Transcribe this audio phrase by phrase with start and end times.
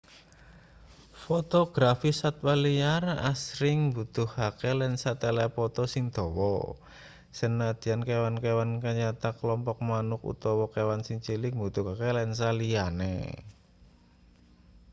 [1.25, 6.55] fotografi satwa liar asring mbutuhake lensa telepoto sing dawa
[7.37, 13.15] sanadyan kewan-kewan kayata klompok manuk utawa kewan sing cilik mbutuhake lensa liyane